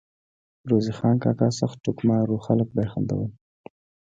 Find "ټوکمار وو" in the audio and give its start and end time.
1.85-2.43